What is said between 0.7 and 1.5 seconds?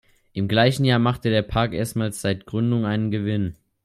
Jahr machte der